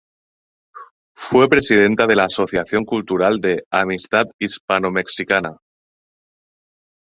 [1.15, 5.57] Fue presidenta de la Asociación Cultural de Amistad Hispano Mexicana.